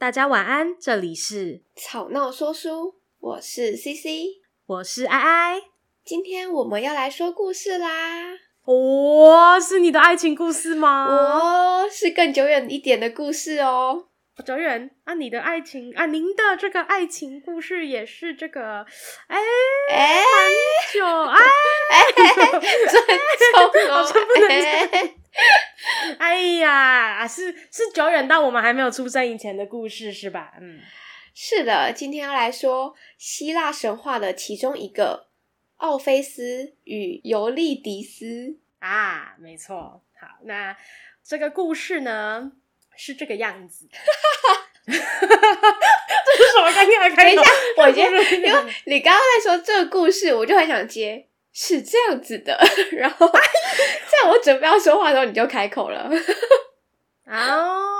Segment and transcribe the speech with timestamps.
[0.00, 5.62] 大家晚安，这里是吵闹说书，我是 CC，我是爱爱，
[6.04, 7.88] 今天我们要来说故事啦。
[8.62, 11.06] 哦，是你的爱情故事吗？
[11.06, 14.04] 哦，是更久远一点的故事哦。
[14.44, 18.86] 久远啊，你的爱情啊，您的这个爱情故事也是这个，
[19.26, 19.38] 哎
[19.90, 21.40] 哎，很久哎
[21.90, 22.02] 哎，
[22.88, 23.04] 尊
[23.52, 25.14] 重哦，不能哎，
[26.18, 30.54] 哎呀，是是久远到我们还没有出生以前的故事是吧？
[30.60, 30.80] 嗯，
[31.34, 35.28] 是的，今天要来说希腊神话的其中一个
[35.76, 40.02] 奥菲斯与尤利迪斯啊，没错。
[40.20, 40.76] 好，那
[41.24, 42.52] 这个故事呢？
[42.98, 43.88] 是这个样子，
[44.86, 45.00] 这是
[46.52, 47.42] 什么尴尬的开头？
[47.42, 48.02] 等一下，我接，
[48.42, 52.58] 因为你刚刚在说这个故事，我就很想接，是这样子的。
[52.92, 56.10] 然后在我准备要说话的时候，你就开口了。
[57.24, 57.36] 啊，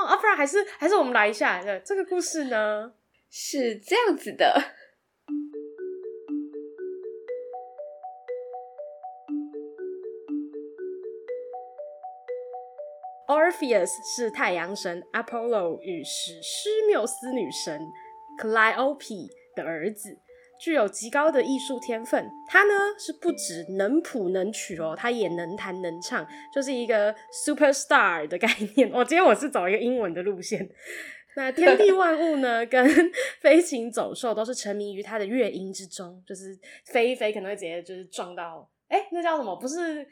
[0.07, 2.91] 啊，不然还是还是我们来一下，这个故事呢，
[3.31, 4.73] 是这样子的。
[13.29, 17.79] Orpheus 是太阳神 Apollo 与史诗缪斯女神
[18.41, 20.19] Calliope 的儿子，
[20.59, 22.27] 具有极高的艺术天分。
[22.49, 28.91] 他呢是不止能谱能曲哦，他也能弹能唱，就是一个 superstar 的概念。
[28.91, 30.67] 我、 今天我是走一个英文的路线。
[31.37, 32.89] 那天地万物呢， 跟
[33.43, 39.55] 飞禽走兽都是沉迷于他的乐音之中，就是飞一飞可能会直接就是撞到，哎、那叫什么？
[39.57, 40.09] 不是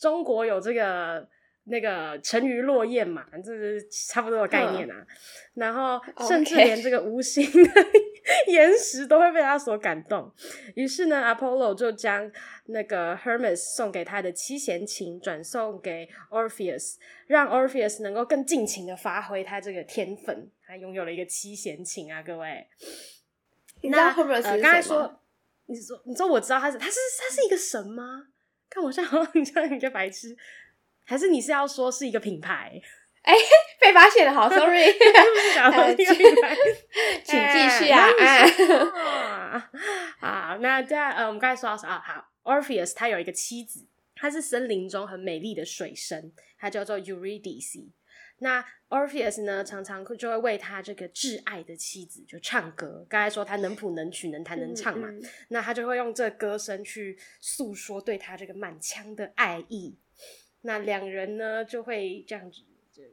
[0.00, 1.28] 中国有这个？
[1.66, 4.94] 那个沉鱼落雁嘛，这是差不多的概念啊。
[4.98, 5.06] 嗯、
[5.54, 7.70] 然后甚至连这个无心的
[8.48, 10.32] 岩石都会被他所感动。
[10.74, 12.30] 于是呢，Apollo 就将
[12.66, 20.50] 那个 Hermes 送给他的七弦琴转送给 Orpheus，让 Orpheus 能够更尽情的发挥他这个天分。
[20.66, 22.66] 他拥有了一个七弦琴啊，各位。
[23.82, 24.42] 你知道 Hermes？
[24.60, 25.20] 刚才说，
[25.66, 28.28] 你说，你说，我知道他是，他是，他是一个神吗？
[28.68, 29.04] 看我像，
[29.34, 30.36] 你 像一个白痴。
[31.06, 32.78] 还是你是要说是一个品牌？
[33.22, 33.38] 哎、欸，
[33.80, 34.84] 被发现了，好，sorry，
[35.54, 36.56] 想说一个品牌，
[37.24, 38.06] 请继续啊！
[39.50, 39.70] 啊，
[40.20, 42.02] 好，那在呃，我们刚才说到啥啊？
[42.04, 47.90] 好，Orpheus 他有一个妻子，她是森林中很美丽的水神，她叫做 Eurydice。
[48.38, 53.04] 那 Orpheus 呢，常常就会为他这个挚爱的妻子就唱歌。
[53.08, 59.98] 刚才说他能谱能曲，能弹能唱嘛，嗯嗯，那他就会用这歌声去诉说对他这个满腔的爱意。
[60.66, 62.60] 那两人呢，就会这样子，
[62.92, 63.08] 这个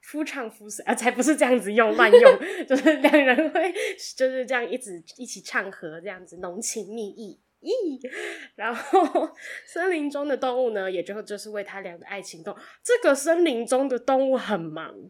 [0.00, 3.74] 夫唱妇随啊，才不是这样子用乱用， 就是两人会
[4.16, 8.00] 就是这样一直一起唱和，这样子浓情蜜意咦。
[8.54, 9.34] 然后
[9.66, 12.56] 森林中的动物呢，也就就是为他俩的爱情动。
[12.82, 15.08] 这个森林中的动物很忙，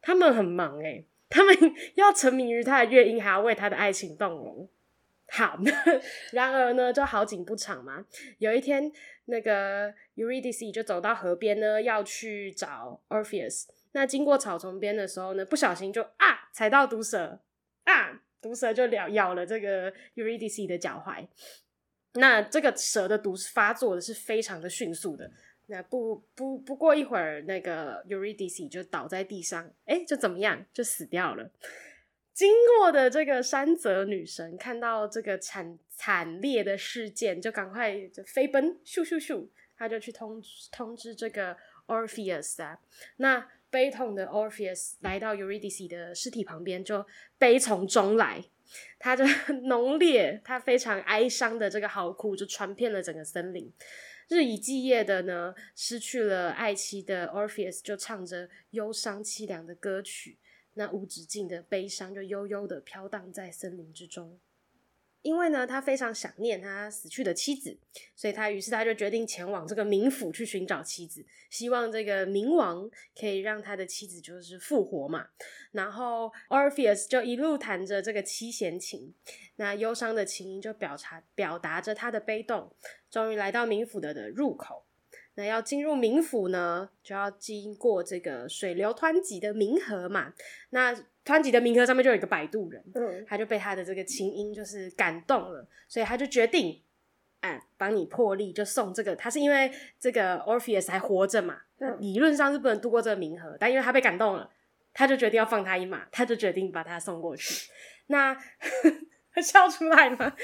[0.00, 1.54] 他们很忙诶，他们
[1.96, 4.68] 要沉迷于他的乐音，还要为他的爱情动容。
[5.30, 5.58] 好，
[6.32, 8.04] 然而呢，就好景不长嘛。
[8.38, 8.90] 有一天，
[9.26, 13.66] 那个 Eurydice 就走到河边呢，要去找 Orpheus。
[13.92, 17.40] 那经过草丛边的时候呢，不小心就啊踩到毒蛇
[17.84, 21.26] 啊，毒蛇就咬咬了这个 Eurydice 的脚踝。
[22.14, 25.30] 那这个蛇的毒发作的是非常的迅速的。
[25.66, 31.50] 那不不不过一会儿，那个 Eurydice 就倒在地上，哎，就怎么样，就死掉了。
[32.38, 40.40] 经过的这个山泽女神看到这个惨惨烈的事件，就赶快就飞奔，咻咻咻，她就去通
[40.70, 41.56] 通知这个
[41.88, 42.78] Orpheus 啊。
[43.16, 47.04] 那悲痛的 Orpheus 来到 Eurydice 的尸体旁边，就
[47.38, 48.44] 悲从中来，
[49.00, 49.24] 他就
[49.66, 53.72] 浓烈，他非常哀伤的这个嚎哭就传遍了整个森林。
[54.28, 60.38] 日以继夜的呢，失去了爱妻的 Orpheus 就唱着忧伤凄凉的歌曲。
[60.78, 64.38] 那无止境的悲伤就悠悠的飘荡在森林之中，
[65.22, 67.76] 因为呢，他非常想念他死去的妻子，
[68.14, 72.88] 所以他于是他就决定前往这个冥府去寻找妻子，希望这个冥王
[73.18, 75.26] 可以让他的妻子就是复活嘛。
[75.72, 79.12] 然后 Orpheus 就一路弹着这个七弦琴，
[79.56, 82.72] 那忧伤的琴音就表达表达着他的悲痛，
[83.10, 84.84] 终于来到冥府的的入口。
[85.38, 90.32] 那要进入冥府呢，就要经过这个水流湍急的冥河嘛。
[90.70, 90.92] 那
[91.24, 96.82] 湍急的冥河上面就有一个摆渡人，嗯，他就被他的这个琴音就是感动了，所以他就决定，
[97.38, 99.14] 哎，帮你破例，就送这个。
[99.14, 99.70] 他是因为
[100.00, 104.50] 这个 Orpheus 还活着嘛，嗯，理论上是不能渡过这个冥河，但因为他被感动了，
[104.92, 107.70] 他就决定要放他一马，他就决定把他送过去。
[108.08, 108.36] 那
[109.40, 110.34] 笑出来吗？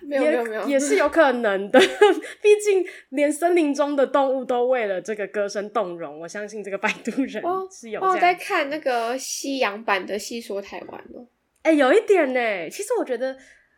[0.06, 1.78] 没有没有没有，也是有可能的。
[2.40, 8.14] 毕竟连森林中的动物都为了这个歌声动容，我相信这个摆渡人是有这样。
[8.14, 11.26] 我在看那个西洋版的《戏说台湾》哦。
[11.62, 12.70] 哎，有一点呢。
[12.70, 13.36] 其实我觉得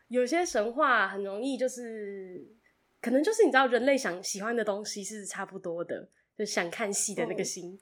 [0.08, 2.40] 有些神话很容易就是，
[3.00, 6.08] 可能就是你知道，人类想喜欢的东西是差不多的，
[6.38, 7.72] 就想看戏的那个心。
[7.72, 7.78] 哦、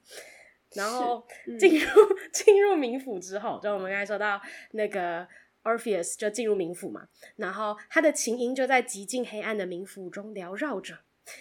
[0.75, 1.27] 然后
[1.59, 1.87] 进入
[2.33, 4.41] 进、嗯、 入冥府之后，就我们刚才说到
[4.73, 5.27] 那个。
[5.63, 10.99] Orpheus 就进入冥府嘛，然后他的琴音就在极尽黑暗的冥府中缭绕着，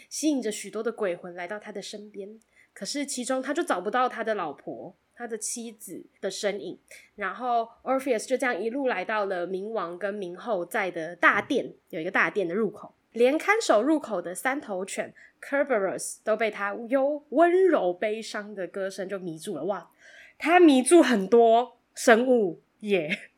[0.10, 2.40] 吸引着许多的鬼魂来到他的身边。
[2.74, 6.80] 可是其中他就找不到他的老婆、他的妻子的身影。
[7.16, 19.66] 然后 Orpheus 就这样一路来到了冥王跟冥后在的大殿，有一个大殿的入口，连看守入口的三头犬 Kerberos 都被他有温柔悲伤的歌声就迷住了。
[19.66, 19.90] 哇，
[20.38, 23.29] 他迷住很多生物耶。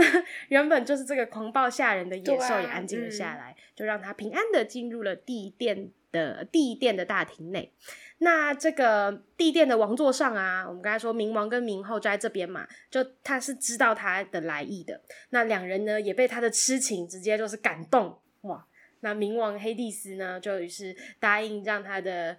[0.00, 7.72] 那 原本就是这个狂暴吓人的野兽也安静了下来，啊嗯、就让他平安的进入了地殿的地殿的大厅内。
[8.18, 15.00] 那这个地殿的王座上啊，我们刚才说冥王跟冥后就在这边嘛，就他是知道他的来意的。
[15.30, 18.66] 那两人呢也被他的痴情直接就是感动哇。
[19.00, 22.36] 那冥王黑帝斯呢就于是答应让他的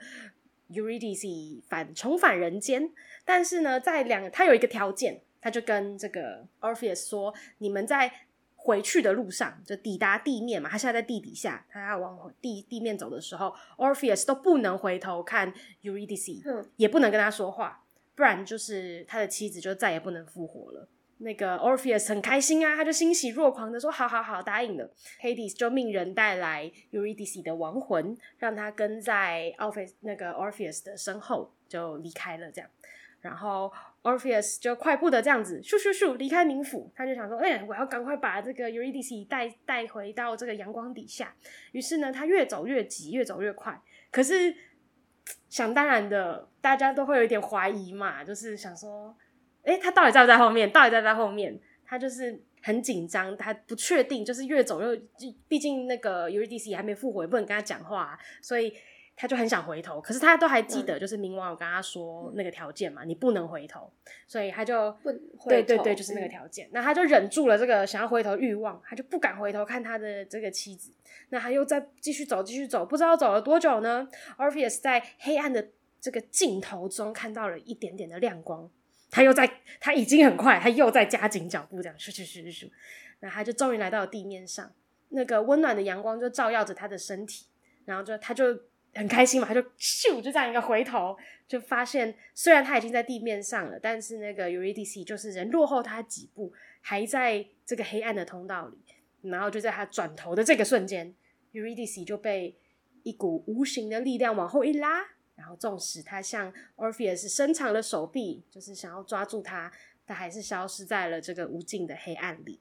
[0.70, 2.92] Eurydice 反重返人间，
[3.26, 5.22] 但是呢在两他有一个条件。
[5.42, 8.12] 他就跟这个 Orpheus 说：“你们在
[8.56, 10.70] 回去的路上，就抵达地面嘛。
[10.70, 15.52] 他现在在地底下，他要往地地面走的时候，Orpheus 都不能回头看
[15.82, 17.84] Eurydice，嗯，也不能跟他说话，
[18.14, 20.88] 不然就是他的妻子就再也不能复活了。
[21.24, 24.92] 那个 Orpheus 很开心啊，他就欣喜若狂的说：‘好好好，答应了。
[25.22, 32.52] ’Hades 就命人带来 Eurydice 的亡魂，让他跟在 Orpheus 那个 Orpheus 的身后，就离开了。
[32.52, 32.70] 这样，
[33.22, 33.72] 然后。
[34.04, 41.36] Orpheus 就快步的这样子咻咻咻离开冥府，他就想说：“哎、我要赶快把这个 Eurydice 带带回到这个阳光底下。”
[41.72, 43.80] 于是呢，他越走越急，越走越快。
[44.10, 44.56] 可是
[45.50, 49.16] 想当然的，大家都会有一点怀疑嘛，就是想说
[49.66, 50.72] ：“哎、他到底在不在后面？
[50.72, 55.00] 到底在不在后面？”他就是很紧张，他不确定，就是越走越……
[55.48, 58.74] 毕竟那个 Eurydice 还没复活，不能跟他讲话，所以。
[59.22, 63.88] 他就很想回头，可是他都还记得，就是冥王有跟他说那个条件嘛，嗯、你不能回头，
[64.26, 65.12] 所以他就不
[65.48, 66.66] 对对对，就是那个条件。
[66.70, 70.92] 嗯、那他就忍住了这个想要回头欲望，他就不敢回头看他的这个妻子。
[71.30, 74.08] 那他又再继续走，继续走，不知道走了多久呢
[74.40, 75.70] ？Orpheus 在黑暗的
[76.00, 78.68] 这个尽头中看到了一点点的亮光，
[79.12, 79.48] 他又在，
[79.80, 82.72] 他已经很快，他又在加紧脚步，这样咻咻咻咻咻。
[83.20, 84.74] 那他就终于来到了地面上，
[85.10, 87.46] 那个温暖的阳光就照耀着他的身体，
[87.86, 88.60] 然后就他就。
[88.94, 91.18] 很开心嘛，他就咻就这样一个回头，
[91.48, 96.52] 就发现虽然他已经在地面上了，但是那个 Eurydice 就是人落后他几步，
[96.82, 98.78] 还在这个黑暗的通道里。
[99.30, 101.14] 然后就在他转头的这个瞬间
[101.54, 102.58] ，Eurydice 就被
[103.04, 105.06] 一股无形的力量往后一拉，
[105.36, 109.72] 然后纵使他向 Orpheus 伸长了手臂，就是想要抓住他，
[110.08, 112.60] 他还是消失在了这个无尽的黑暗里。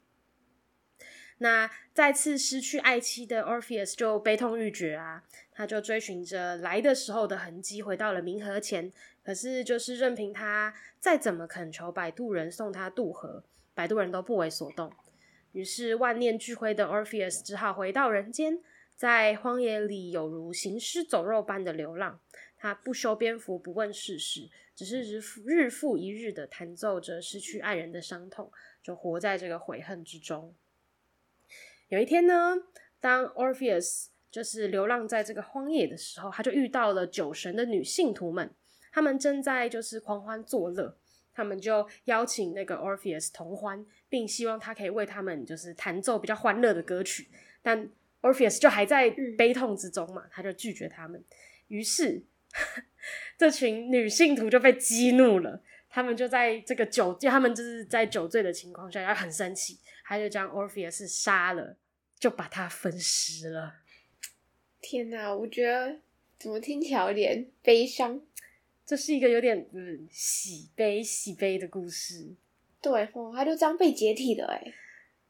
[1.43, 8.93] 那再次失去爱妻的 Orpheus 就悲痛欲绝啊，他就追寻着来的时候的痕迹，回到了冥河前。
[9.23, 13.43] 可是就是任凭他再怎么恳求摆渡人送他渡河，
[13.73, 14.93] 摆渡人都不为所动。
[15.53, 18.61] 于是万念俱灰的 Orpheus 只好回到人间，
[18.95, 22.21] 在荒野里有如行尸走肉般的流浪。
[22.59, 28.53] 他不修边幅，不问世事，只是日复日复一日的弹奏着失去爱人的伤痛，
[28.83, 30.55] 就活在这个悔恨之中。
[31.91, 32.55] 有一天呢，
[33.01, 38.49] 当 Orpheus 就是流浪在这个荒野的时候，他就遇到了酒神的女信徒们，
[38.93, 40.97] 他们正在就是狂欢作乐，
[41.35, 47.29] 他们就邀请那个 Orpheus 同欢，并希望他可以为他们就是弹奏比较欢乐的歌曲，
[47.61, 47.91] 但
[48.23, 51.25] Orpheus 就还在悲痛之中嘛，他就拒绝他们。
[51.67, 52.23] 于是
[53.37, 59.81] 这群女信徒就被激怒了，他们就在这个酒，就他们就是在酒醉的情况下，要很生气。
[60.05, 61.77] 他就将 Orpheus 杀了，
[62.21, 63.81] 就把它分尸了。
[64.81, 66.01] 天哪，我觉得
[66.39, 68.21] 怎么听起来有点悲伤？
[68.87, 72.35] 这是一个有点嗯喜悲喜悲的故事。
[72.83, 74.73] 对，哦，他就这样被解体的哎。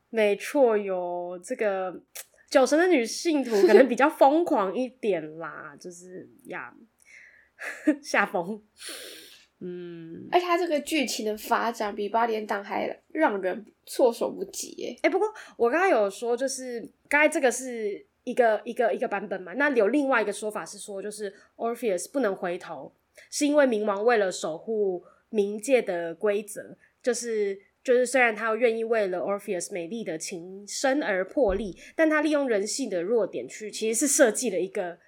[0.09, 2.03] 没错哟，这个
[2.49, 6.75] 酒神的女信徒可能比较疯狂一点啦，就是呀，
[8.03, 8.63] 下风。
[9.63, 14.97] 嗯，而且他这个剧情的发展比八点档还让人措手不及耶。
[15.03, 22.91] 哎、欸，不过我刚才有说，就是刚才这个是一个一个一个版本嘛，那有另外一个说法是说，就是 Orpheus 不能回头，
[23.31, 34.99] 是因为冥王为了守护冥界的规则，就是就是虽然他愿意为了 Orpheus 美丽的情深而破例，但他利用人性的弱点去，其实是设计了一个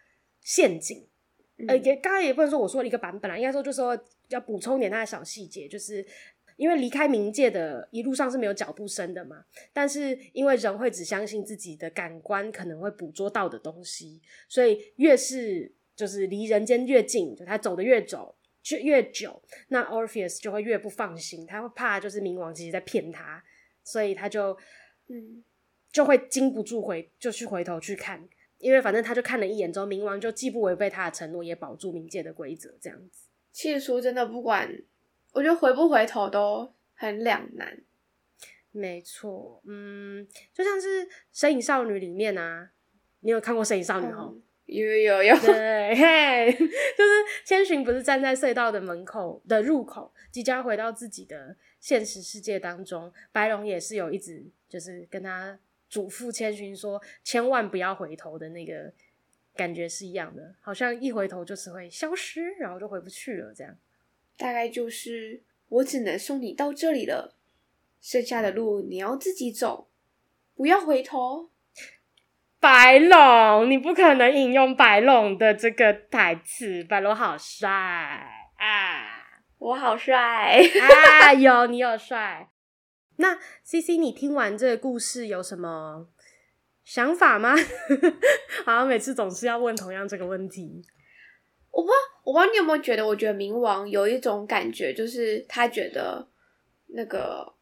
[0.42, 1.06] 陷阱。
[1.58, 3.96] 嗯、呃，也刚才也不能说我说一个版本啦，应该说就是说
[4.34, 6.04] 要补充点他的小细节，就是
[6.56, 18.34] 因为离开冥界的一路上是没有脚步声的嘛，但是因为人会只相信自己的感官可能会捕捉到的东西，所以越是就是离人间越近，就他走的越走。
[18.64, 23.42] 就越久，那 Orpheus 就会越不放心，他会怕就是冥王其实在骗他，
[23.82, 24.56] 所以他就
[25.08, 25.42] 嗯
[25.90, 28.24] 就会禁不住回就去回头去看，
[28.58, 33.21] 因为反正他就看了一眼之后，冥王就既不违背他的承诺，也保住冥界的规则，这样子。
[33.52, 34.82] 其实说真的，不管
[35.32, 37.78] 我觉得回不回头都很两难。
[38.70, 42.70] 没错，嗯，就像是《神影少女》里面啊，
[43.20, 44.32] 你有看过《神影少女》哦？
[44.34, 47.10] 嗯有有有，对，嘿，就是
[47.44, 53.12] 千寻不是站在隧道的门口的入口，即将回到自己的现实世界当中。
[53.32, 55.58] 白龙也是有一直就是跟他
[55.90, 58.90] 嘱咐千寻说，千万不要回头的那个
[59.54, 63.76] 感觉是一样的，好像一回头就是会消失，然后就回不去了，这样。
[64.36, 67.36] 大概就是我只能送你到这里了，
[68.00, 69.88] 剩下的路你要自己走，
[70.54, 71.50] 不要回头。
[72.58, 76.84] 白龙，你不可能引用白龙的这个台词。
[76.84, 77.68] 白龙好帅
[78.56, 79.18] 啊！
[79.58, 81.32] 我好帅啊！
[81.34, 82.50] 有你有帅。
[83.16, 86.08] 那 CC，你听完这个故事有什么
[86.84, 87.54] 想法吗？
[88.64, 90.82] 好像每次总是要问同样这个问题。
[91.70, 93.06] 我不知道，我不知道你有没有觉得？
[93.06, 96.26] 我觉得冥王有一种感觉，就是他觉得
[96.88, 97.52] 那个。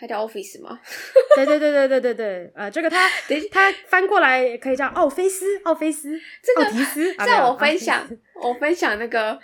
[0.00, 0.78] 他叫 Office 吗？
[1.34, 3.08] 对对对对对对对，呃，这个他
[3.50, 7.14] 他翻过来可以叫奥菲斯，奥菲斯，这个奥提斯。
[7.16, 8.08] 在我分享
[8.40, 9.36] 我分享那个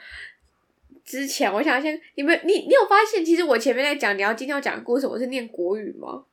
[1.04, 6.24] 之前，我想先，你们你你有发现，其实我前面在讲你要今天要讲的故事，我是念国语吗？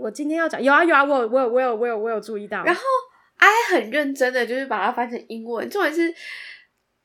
[0.00, 2.62] 我今天要讲有啊有啊，我我有我有我有我有注意到。
[2.64, 2.80] 然后
[3.36, 6.14] I 很认真的就是把它翻成英文，重点是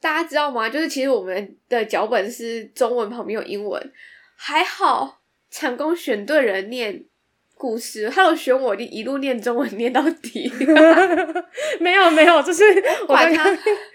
[0.02, 0.68] 大家知道吗？
[0.70, 3.92] 就是其实我们的脚本是中文旁边有英文，
[4.36, 5.22] 还好。
[5.52, 7.06] 成功选对人念
[7.54, 10.52] 故事，他有选我的一路念中文念到底。
[11.80, 12.64] 没有没有，就是
[13.08, 13.16] 我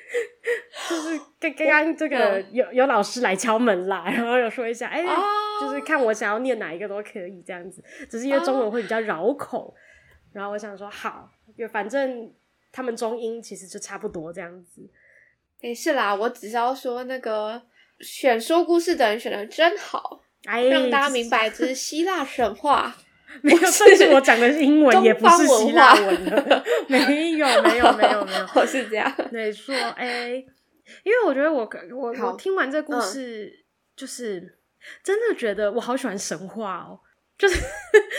[0.88, 5.25] 就是刚刚刚这个有有老师来敲门啦，然后有说一下，哎、欸，oh.
[5.61, 9.75] 就是看我想要念哪一个都可以这样子，只是因为中文会比较绕口，oh.
[10.33, 12.33] 然后我想说好，就反正
[12.73, 14.88] 他们中英其实就差不多这样子。
[15.61, 17.61] 哎、欸，是啦，我只是要说那个
[18.00, 20.23] 选说故事的人选的真好。
[20.45, 22.97] 哎，让大家明白这是希腊神话，
[23.43, 30.31] 没有，但是我讲的是英文，也不是希腊文的， 没有，没有，没有，没有， 我是这样，没错，哎，
[31.05, 34.59] 因为我觉得我我我听完这故事，嗯、就是
[35.03, 36.99] 真的觉得我好喜欢神话哦，
[37.37, 37.61] 就是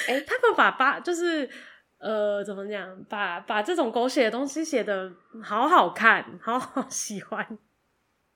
[0.08, 1.50] 哎，他们把把就是
[1.98, 5.12] 呃，怎么讲，把把这种狗血的东西写的
[5.44, 7.58] 好好看，好好喜欢，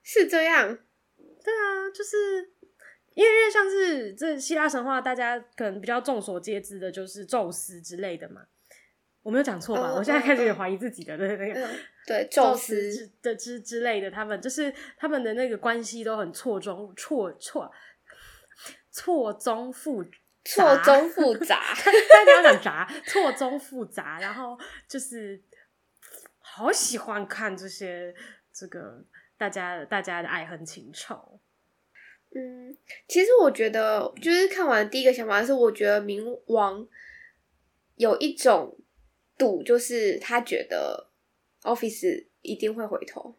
[0.02, 0.76] 是这样，
[1.44, 2.53] 对啊，就是。
[3.16, 8.42] 因为因为像是这希腊神话，大家可能比较众所皆知的，就是宙斯之类的嘛。
[9.22, 9.92] 我没有讲错吧？
[9.92, 11.70] 嗯、我现在开始有怀疑自己的，对那个
[12.06, 17.72] 对宙斯的之之类的，他们就是他们的那个关系都很错综错错
[18.92, 20.04] 错综复
[20.44, 21.64] 错综复杂，
[22.12, 25.42] 大家要讲杂错综复杂，然后就是
[26.40, 28.14] 好喜欢看这些
[28.54, 29.06] 这个
[29.38, 31.40] 大家大家的爱恨情仇。
[32.36, 32.76] 嗯，
[33.08, 36.88] 其实我觉得，就是看完第一个想法是，我觉得冥王
[37.96, 38.76] 有一种
[39.38, 41.12] 赌，就是他觉得
[41.62, 43.36] Office 一定会回头。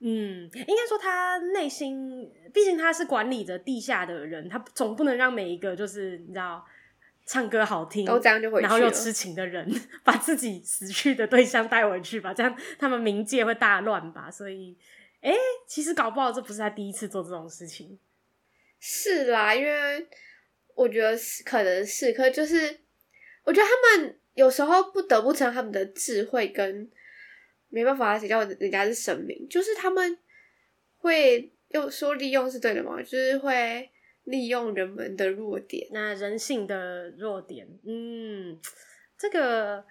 [0.00, 6.64] 嗯，应该说他内心，毕竟他是管理着地下的人，他总不能让每一个就是你知道
[7.24, 14.76] 唱歌好听，都这样就回去，然后又痴情的人 把自己死去的对象带回去吧，这样他们冥界会大乱吧，所以。
[15.22, 17.98] 哎、欸，其实搞不好这不是他第一次做这种事情。
[18.78, 20.06] 是啦，因为
[20.74, 22.80] 我觉得是可能是，可就是
[23.44, 26.90] 我觉得他们有时候不得不承认他们的智慧跟
[27.68, 30.18] 没办法，谁叫人家是神明，就是他们
[30.98, 33.88] 会又说利用是对的嘛，就是会
[34.24, 38.58] 利用人们的弱点，那人性的弱点，嗯，
[39.16, 39.84] 这个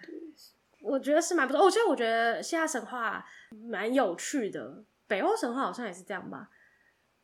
[0.82, 1.64] 我觉得是蛮不错。
[1.64, 3.24] 我觉得我觉得希腊神话
[3.70, 4.84] 蛮有趣的。
[5.12, 6.48] 北欧神话好像也是这样吧，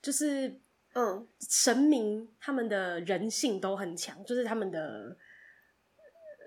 [0.02, 0.60] 就是
[0.92, 5.16] 嗯，神明他们的人性都很强，就是他们的，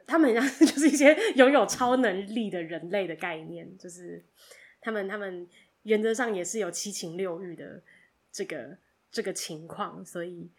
[0.05, 4.23] 他们好像 就是一些拥有超能力的人类的概念，就是
[4.79, 5.49] 他们他们
[5.81, 7.81] 原则上也是有七情六欲的
[8.31, 8.77] 这个
[9.11, 10.51] 这个情况，所以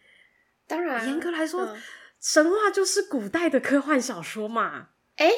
[0.67, 1.81] 当然严格来说，嗯、
[2.19, 4.89] 神话就是古代的科幻小说嘛？
[5.15, 5.35] 哎、欸，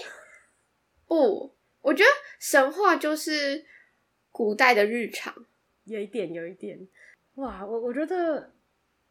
[1.06, 2.10] 不，我觉得
[2.40, 3.68] 神话就是
[4.36, 5.34] 古代的日常，
[5.86, 6.78] 有一点，有一点。
[7.36, 8.52] 哇，我我觉得，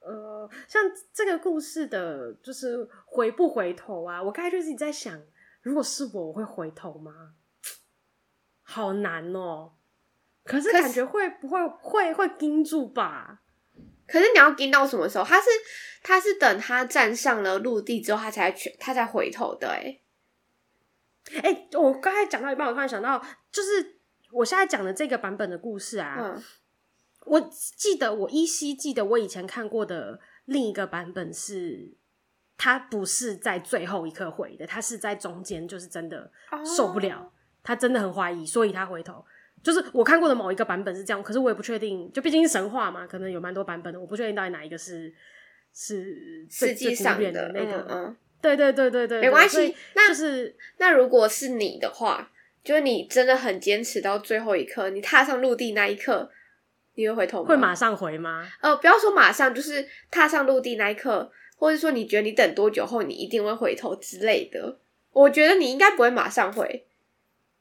[0.00, 0.82] 呃，像
[1.14, 4.22] 这个故事的，就是回不回头啊？
[4.22, 5.18] 我刚才就是在想，
[5.62, 7.36] 如果是我，我会回头吗？
[8.64, 9.72] 好难哦。
[10.44, 13.40] 可是感觉会不会会会盯住吧？
[14.06, 15.24] 可是你要盯到什么时候？
[15.24, 15.48] 他是
[16.02, 19.68] 他是等他站上了陆地之后，他才去他才回头的。
[19.68, 20.02] 哎，
[21.42, 23.18] 哎，我刚才讲到一半，我突然想到，
[23.50, 24.00] 就是
[24.34, 26.16] 我现在讲的这个版本的故事啊。
[26.20, 26.42] 嗯，
[27.26, 31.94] 我记得我依稀记得我以前看过的另一个版本是，
[32.56, 36.30] 他不是在最后一刻回的，他是在中间，就是真的
[36.76, 37.30] 受不了，哦，
[37.62, 39.24] 他真的很怀疑，所以他回头。
[39.62, 45.10] 就是我看过的某一个版本是这样，可是我也不确定，就毕竟是神话嘛，可能有蛮多版本的，我不确定到底哪一个是
[45.72, 47.78] 是实际上的那个。
[47.88, 49.74] 嗯，嗯，对对对对对，没关系。
[49.94, 52.30] 那就是那如果是你的话，
[52.64, 56.30] 就是你真的很坚持到最后一刻，你踏上陆地那一刻，
[56.94, 57.48] 你会回头吗？
[57.48, 58.50] 会马上回吗？
[58.62, 64.80] 呃，不要说马上，就是踏上陆地那一刻，或者说你觉得你等多久后你一定会回头之类的，
[65.12, 66.86] 我觉得你应该不会马上回。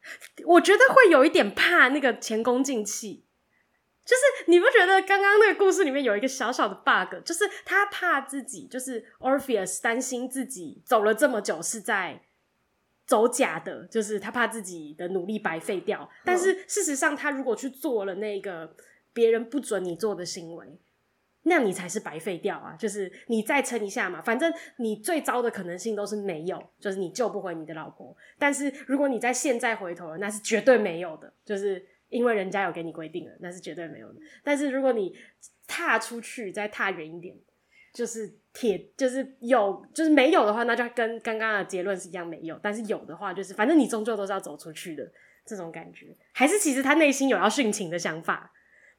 [0.45, 3.23] 我觉得会有一点怕那个前功尽弃，
[4.05, 12.21] 就是你不觉得刚刚那个故事里面有一个小小的 bug，就是他怕自己，就是 Orpheus 担心自己走了这么久是在
[13.05, 16.09] 走假的，就是他怕自己的努力白费掉。
[16.23, 18.75] 但是事实上，他如果去做了那个
[19.13, 20.79] 别人不准你做的行为。
[21.45, 22.73] 那你才是白费掉啊！
[22.79, 28.15] 就是你再撑一下嘛，反正你最糟的可能性都是没有，就是你救不回你的老婆。
[28.39, 34.19] 但是如果你在现在回头了，那是绝对没有的，就是因为人家有给你规定了，那是绝对没有的。
[34.41, 35.13] 但是如果你
[35.67, 37.35] 踏出去，再踏远一点，
[37.93, 42.59] 就是铁，就是有，就是没有的话，那就跟刚刚的结论是一样，没有。
[42.61, 45.03] 但是有的话，就是反正你终究都是要走出去的，
[45.45, 48.51] 这种感觉，还是其实他内心有要殉情的想法。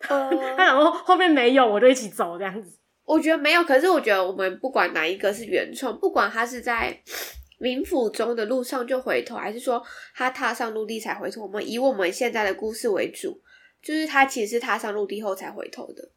[0.09, 2.79] 呃， 他想说后面没有，我就一起走这样子。
[3.05, 6.99] 我觉得没有，可是我觉得我们不管哪一个是原创，不管他是在
[7.61, 9.81] 冥府中的路上就回头，还是说
[10.15, 13.41] 他踏上陆地才回头，我们以我们现在的故事为主，
[13.81, 16.11] 就是他其实是踏上陆地后才回头的。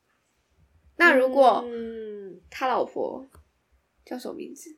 [0.98, 1.64] 那如果
[2.50, 3.24] 他老婆
[4.08, 4.70] 叫什么名字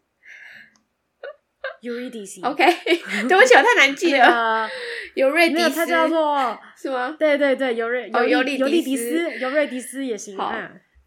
[1.82, 2.66] ？Eurydice，OK，
[3.28, 4.68] 对不起，我太难记了。
[5.14, 7.16] 尤瑞迪斯，他叫做是吗？
[7.20, 10.54] 对对对，尤瑞尤尤利尤利迪斯，尤瑞迪斯也行好。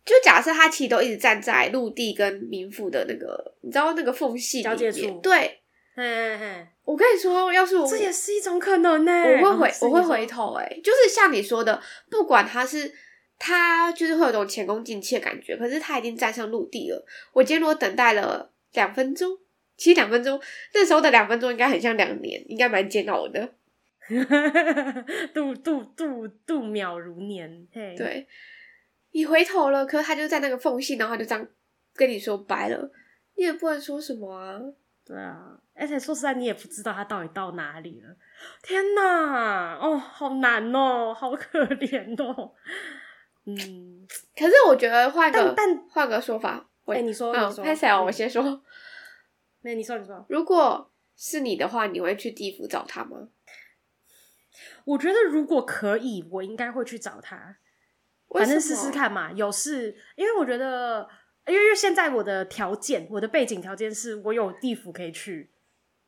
[0.04, 5.20] 就假设他其实都一直站在陆地跟冥府的那个，你知道那个缝隙交界处。
[5.22, 5.60] 对，
[5.94, 9.12] 嘿嘿，我跟你说，要是我这也是一种可能呢。
[9.42, 10.54] 我会回，我会回头。
[10.54, 11.80] 哎，就是像你说的，
[12.10, 12.92] 不管他是
[13.42, 15.56] 他，就是会有种前功尽弃的感觉。
[15.56, 17.04] 可是他已经站上陆地了。
[17.32, 19.36] 我今天如果等待了两分钟。
[19.74, 20.40] 其实两分钟，
[20.74, 23.54] 那时候的两分钟应该很像两年，应该蛮煎熬的。
[25.34, 28.28] 度度度度秒如年，嘿，对，
[29.10, 31.44] 你回头了，可是他就在那个缝隙，然后他就这样
[31.96, 32.92] 跟你说拜了，
[33.34, 34.60] 你也不能说什么啊。
[35.04, 38.14] 对啊，而且说实在，你也不知道他到底到哪里了。
[38.62, 42.52] 天哪，哦，好难哦，好可怜哦。
[43.44, 48.62] 嗯，可是我觉得换个但换个说法，哎、欸，你说，嗯、你说，开始啊，我先说。
[49.62, 53.28] 那你说，你说，如果是你的话，你会去地府找他吗？
[54.84, 57.56] 我觉得如果可以，我应该会去找他。
[58.28, 59.96] 反正试试看嘛，有事。
[60.14, 61.08] 因为我觉得，
[61.48, 65.50] 因为现在我的条件，我的背景条件是我有地府可以去，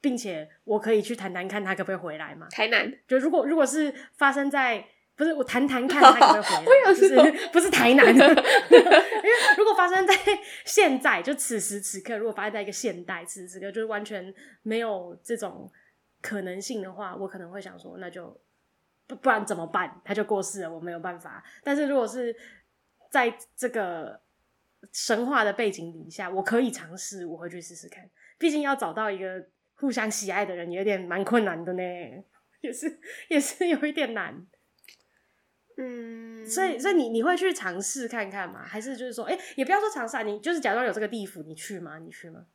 [0.01, 2.47] 并且我可以去谈谈看他可不可以回来嘛。
[2.51, 4.87] 台南，就如果如果是发生在。
[5.17, 10.15] 不是我谈谈看他可不可以回来， 不是 不是台南，因 为如果发生在
[10.65, 15.71] 现在，就此时此刻，如果发生在一个现代，此时此刻就是完全没有这种
[16.21, 18.37] 可能性的话，我可能会想说，那就
[19.07, 20.01] 不不然怎么办？
[20.05, 21.45] 他就过世了，我没有办法。
[21.63, 22.35] 但是如果是
[23.11, 24.21] 在这个
[24.93, 28.11] 神话的背景底下，我可以尝试，我会去试试看。
[28.37, 29.47] 毕竟要找到一个
[29.77, 31.83] 互相喜爱的人，有点蛮困难的呢，
[32.63, 32.99] 也是
[33.29, 34.45] 也是有一点难。
[35.77, 38.63] 嗯，所以，所以你你会去尝试看看吗？
[38.65, 41.99] 还是就是说，哎、欸，也不要说尝试啊，你就是假装有这个地府，你去吗？
[41.99, 42.47] 你去吗？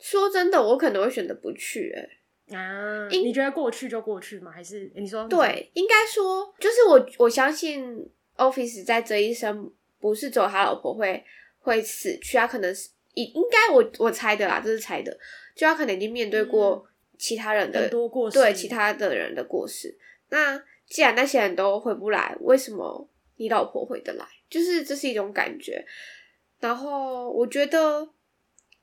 [0.00, 2.56] 说真的，我可能会选择不去、欸。
[2.56, 4.50] 哎，啊，你觉得过去就过去吗？
[4.50, 5.28] 还是、欸、你说？
[5.28, 11.24] 对，应该说，就是我我相信，Orpheus 在这一生不是只有他老婆会
[11.60, 15.16] 会死去，他可能是应应该我我猜的啦，这是猜的，
[15.54, 16.84] 就他可能已经面对过
[17.16, 19.96] 其他人的、嗯、多过世，对其他的人的过世，
[20.30, 20.60] 那。
[20.88, 24.26] 既然那些人都回不来，为什么你老婆回得来？
[24.48, 25.84] 就是这是一种感觉。
[26.60, 28.08] 然后我觉得，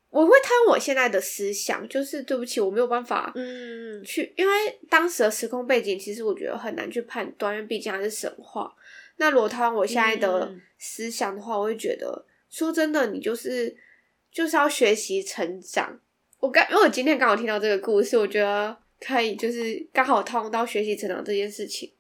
[0.10, 4.54] 我会套用我现在的思想，就是对不起，我没有办法，嗯，去，因为
[4.90, 8.72] 当时的时空背景，其实我觉得很难去判断，因为毕竟还是神话。
[9.18, 13.76] 那如果套用我现在的思想的话，嗯、我会觉得，说真的，你就是
[14.32, 16.00] 就是要学习成长。
[16.40, 21.92] 我刚，因为我今天刚好听到这个故事，我觉得可以，就是刚好套用到学习成长这件事情，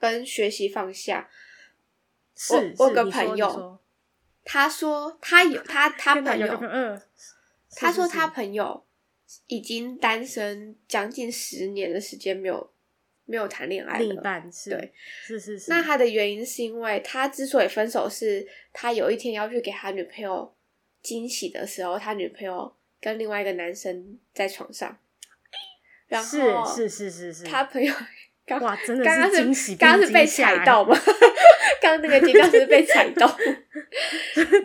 [0.00, 1.30] 跟学习放下。
[2.34, 3.78] 是，我，我有个朋友，
[4.44, 7.00] 他说他有他他朋友，嗯。
[7.76, 8.82] 他说他朋友
[9.46, 12.70] 已经单身将近十年的时间，没有
[13.26, 14.04] 没有谈恋爱了。
[14.04, 14.92] 另一半是对，
[15.26, 15.70] 是是是。
[15.70, 20.50] 那他的原因是因为他之所以分手，是他有一天要去给他女朋友
[21.02, 24.98] 惊喜的时候，他女朋友跟另外一个男生在床上。
[26.08, 26.26] 然后
[26.74, 27.94] 是是是是是，他朋友
[28.44, 30.98] 刚哇，真的是惊喜， 刚刚是被踩到吗？
[31.80, 33.26] 刚刚那个惊刚是被踩到。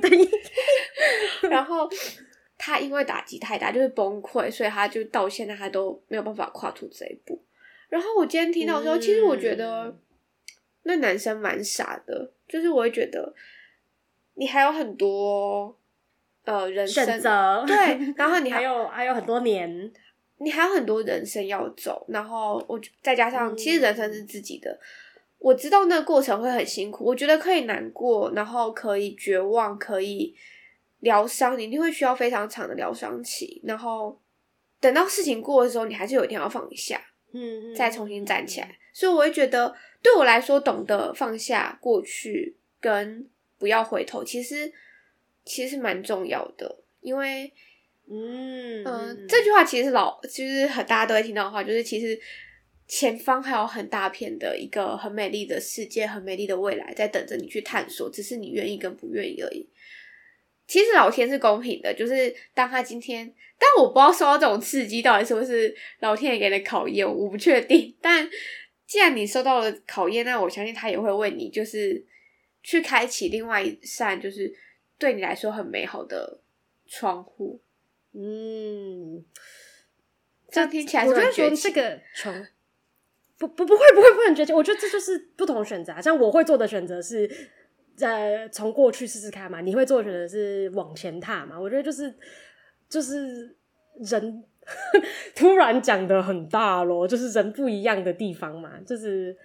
[0.02, 1.90] 等一下， 然后。
[2.66, 7.38] 他因为打击太大，就是崩溃，所以他就到现在他都没有办法跨出这一步。
[7.90, 9.94] 然后我今天听到说，嗯、其实我觉得
[10.84, 13.34] 那男生蛮傻的，就是我会觉得
[14.36, 15.78] 你还有很多
[16.46, 17.06] 呃人生，
[17.66, 19.92] 对，然后你还，还有还有很多年，
[20.44, 22.06] 你还有很多人生要走。
[22.10, 24.80] 然后我再加上，其实人生是自己的，嗯、
[25.40, 30.36] 我知道那个过程会很辛苦，我觉得可以难过，然后可以绝望，可以。
[31.00, 34.18] 疗伤，你一定会需要非常长的疗伤期，然后
[34.80, 36.98] 等到事情过的时候，你还是有一天要放下，
[37.34, 38.78] 嗯，再重新站起来。
[38.94, 43.28] 所以我会觉得，对我来说，懂得放下过去跟
[43.58, 44.72] 不要回头，其实
[45.44, 46.74] 其实蛮重要的。
[47.02, 47.52] 因为，
[48.10, 52.20] 嗯这句话其实是老，其实很大家都会听到的话，就是其实
[52.88, 59.68] 前方还有很大片的一个很美丽的世界，很美丽的未来在等着你去探索，只是你愿意跟不愿意而已。
[60.68, 67.96] 其实老天是公平的，就是当他今天，但我不知道受到这种刺激到底是不是老天爷给的考验，我不确定。
[68.02, 68.30] 但
[68.86, 72.06] 既然你受到了考验，那我相信他也会为你，就是
[72.62, 74.54] 去开启另外一扇，就是
[74.98, 76.42] 对你来说很美好的
[76.88, 77.62] 窗户。
[78.14, 79.24] 嗯，
[80.50, 81.06] 这样听起来。
[81.06, 82.46] 我觉得说这个穷
[83.38, 86.00] 不不不会不会不会很绝情，我觉得这就是不同选择。
[86.02, 87.30] 像我会做的选择是。
[87.96, 91.60] 在从过去试试看嘛，你会做的选择是往前踏嘛？
[91.60, 92.12] 我觉得就是
[92.90, 93.56] 就是
[94.00, 94.44] 人
[95.36, 99.38] 突然讲的很大咯，就是人不一样的地方嘛，就是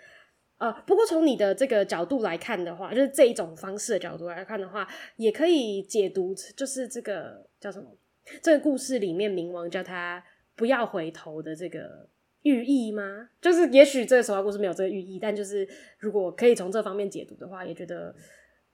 [0.56, 7.94] 呃，不过从你的这个角度来看的话，就是这一种方式的角度来看的话，也可以解读，就是这个叫什么？
[8.42, 10.22] 这个故事里面冥王叫他
[10.54, 12.08] 不要回头的这个
[12.42, 13.30] 寓意吗？
[13.40, 18.14] 就是也许这个神话故事没有这个寓意，但就是如果可以从这方面解读的话，也觉得。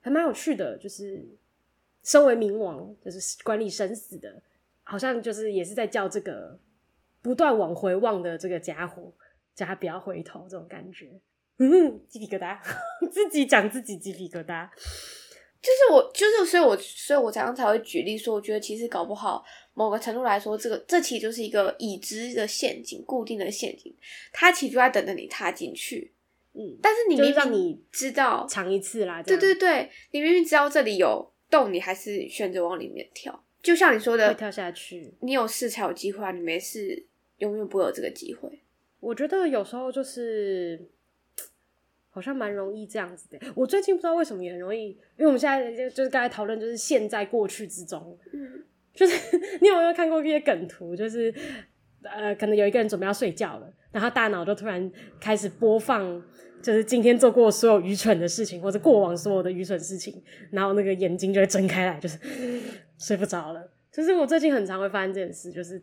[0.00, 1.26] 还蛮有趣的，就是
[2.02, 4.42] 身为冥王，就是管理生死的，
[4.82, 6.60] 好像就是也是在叫这个
[7.22, 9.10] 不断往回望的这个家伙，
[9.54, 11.18] 叫他不要回头，这种感觉，
[11.56, 12.60] 嗯，鸡皮疙瘩，
[13.10, 14.68] 自己讲自己鸡皮疙瘩，
[15.64, 23.90] 就是我，就是所以我，我所以我常常才会举例说，我觉得其实搞不好某个程度来说，这个这其实就是一个已知的陷阱，固定的陷阱，
[24.30, 26.12] 它其实就在等着你踏进去。
[26.52, 33.42] 嗯，但是你明明你知道尝一次啦，对对对，你明明知道这里有洞，你还是选择往里面跳。
[33.62, 35.14] 就像你说的，会跳下去。
[35.20, 37.06] 你有事才有机会啊，你没事，
[37.38, 38.60] 永远不会有这个机会。
[39.00, 40.78] 我觉得有时候就是
[42.14, 43.38] 好像蛮容易这样子的。
[43.56, 48.62] 我最近不知道为什么也很容易，因为我们现在就就是刚才讨论，就是现在过去之中，嗯，
[48.94, 49.14] 就是
[49.60, 50.94] 你有没有看过一些梗图？
[50.94, 51.34] 就是
[52.04, 56.22] 呃，可能有一个人准备要睡觉了，然后大脑就突然开始播放。
[56.62, 62.18] 就是今天做过所有愚蠢的事情，或者过往所有的愚蠢事情，然后那个眼睛就会睁开来，就是
[62.96, 63.70] 睡不着了。
[63.92, 65.78] 就是我最近很常会发生这件事，就是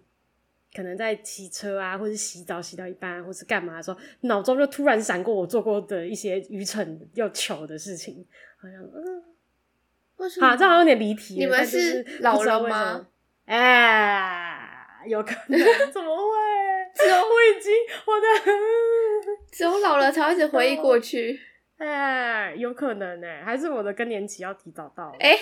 [0.76, 8.26] 可能在骑车啊，或是洗澡洗到一半，或是干嘛的时候，脑中就突然闪过我做过的一些愚蠢又糗的事情，
[8.62, 9.24] 好像嗯，
[10.18, 10.48] 为什么？
[10.48, 11.36] 好，这好像有点离题。
[11.36, 13.08] 你们是老了吗？
[13.46, 15.60] 哎，有可能？
[15.92, 16.34] 怎么会？
[16.94, 17.74] 只有我已经
[18.06, 18.28] 我的，
[19.52, 21.40] 只有老了才会一直回忆过去。
[21.78, 25.16] 哎，有可能呢、欸，还是我的更年期要提早到？
[25.20, 25.40] 哎、欸，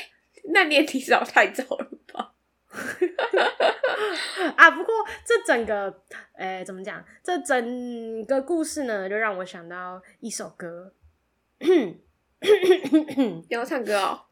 [0.53, 2.33] 那你也提早太早了吧？
[4.55, 4.93] 啊，不过
[5.25, 6.03] 这整个，
[6.33, 7.03] 哎、欸，怎么讲？
[7.23, 10.93] 这整个故事呢，就让我想到一首歌。
[11.59, 14.25] 你要唱歌哦？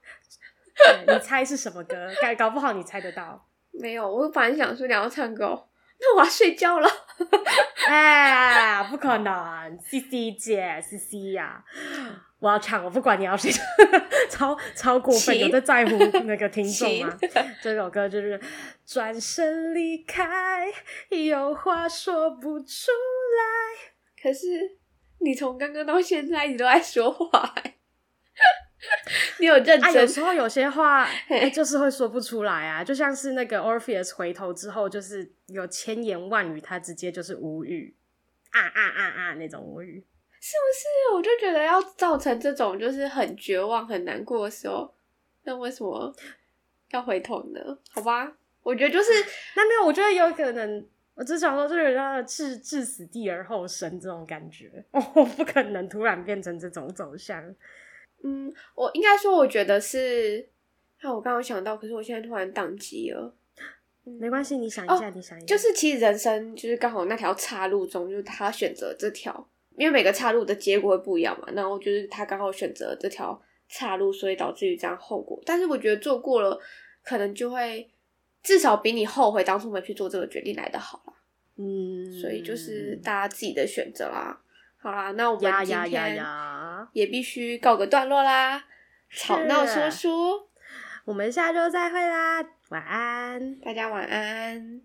[1.07, 2.07] 你猜是什么歌？
[2.21, 3.47] 搞搞不好你猜得到。
[3.71, 5.67] 没有，我本来想说你要唱歌哦。
[5.99, 6.87] 那我要睡觉了。
[7.87, 11.63] 哎，不可能，C C 姐，C C 呀。
[12.39, 13.65] 我要唱，我不管你要谁唱，
[14.29, 17.17] 超超过分，有在在乎那个听众吗？
[17.61, 18.39] 这首歌就是
[18.85, 20.67] 转身离开，
[21.09, 23.91] 有话说不出来。
[24.21, 24.77] 可是
[25.19, 27.55] 你从刚刚到现在，你都在说话，
[29.39, 29.83] 你有认真？
[29.83, 37.95] 啊、有时候有些话，欸、就是会说不出来啊，就像是那个 Orpheus 回头之后，就是有千言万语，他直接就是无语，
[38.51, 40.05] 啊啊啊啊那种无语。
[40.39, 41.15] 是不是？
[41.15, 44.93] 我就觉得要造成这种就是很绝望、很难过的时候，
[45.43, 46.13] 那为什么
[46.91, 47.77] 要回头呢？
[47.89, 49.11] 好吧，我觉得就是
[49.55, 55.01] 那没有，我觉得有可能，我只想说，就是让他置置死地而后生这种感觉， 哦，
[55.35, 57.43] 不可能突然变成这种走向。
[58.23, 60.49] 嗯，我应该说，我觉得是，
[61.01, 63.33] 那我刚刚想到，可是我现在突然宕机了。
[64.03, 69.47] 没关系，你想一下，哦、你想一下，就是其实人生就是刚好那条岔路中，就是他选择这条。
[69.77, 75.39] 因为每个岔路的结果会不一样嘛，然后就是他刚好选择这条岔路，所以导致于这样后果。
[75.45, 76.59] 但是我觉得做过了，
[77.03, 77.87] 可能就会
[78.41, 81.13] 至少比你后悔当初没去做这个决定来的好啦。
[81.57, 84.41] 嗯，所以就是大家自己的选择啦。
[84.77, 86.25] 好啦，那我们今天
[86.93, 88.65] 也必须告个段落啦。
[89.09, 90.09] 吵闹说书，
[91.05, 94.81] 我们下周再会啦，晚安，大家晚安。